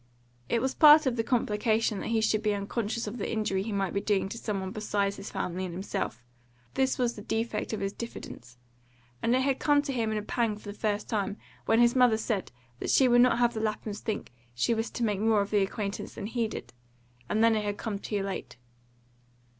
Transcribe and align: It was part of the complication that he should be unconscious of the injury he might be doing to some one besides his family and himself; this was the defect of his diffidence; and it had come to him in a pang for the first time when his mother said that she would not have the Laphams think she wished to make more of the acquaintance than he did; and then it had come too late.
It 0.49 0.63
was 0.63 0.73
part 0.73 1.05
of 1.05 1.15
the 1.15 1.23
complication 1.23 1.99
that 1.99 2.07
he 2.07 2.21
should 2.21 2.41
be 2.41 2.55
unconscious 2.55 3.05
of 3.05 3.19
the 3.19 3.31
injury 3.31 3.61
he 3.61 3.71
might 3.71 3.93
be 3.93 4.01
doing 4.01 4.29
to 4.29 4.37
some 4.39 4.59
one 4.59 4.71
besides 4.71 5.17
his 5.17 5.29
family 5.29 5.63
and 5.63 5.75
himself; 5.75 6.23
this 6.73 6.97
was 6.97 7.13
the 7.15 7.21
defect 7.21 7.71
of 7.71 7.81
his 7.81 7.93
diffidence; 7.93 8.57
and 9.21 9.35
it 9.35 9.41
had 9.41 9.59
come 9.59 9.83
to 9.83 9.93
him 9.93 10.11
in 10.11 10.17
a 10.17 10.23
pang 10.23 10.57
for 10.57 10.67
the 10.67 10.73
first 10.75 11.07
time 11.07 11.37
when 11.67 11.79
his 11.79 11.95
mother 11.95 12.17
said 12.17 12.51
that 12.79 12.89
she 12.89 13.07
would 13.07 13.21
not 13.21 13.37
have 13.37 13.53
the 13.53 13.61
Laphams 13.61 13.99
think 13.99 14.31
she 14.55 14.73
wished 14.73 14.95
to 14.95 15.03
make 15.03 15.19
more 15.19 15.41
of 15.41 15.51
the 15.51 15.61
acquaintance 15.61 16.15
than 16.15 16.25
he 16.25 16.47
did; 16.47 16.73
and 17.29 17.43
then 17.43 17.55
it 17.55 17.63
had 17.63 17.77
come 17.77 17.99
too 17.99 18.23
late. 18.23 18.57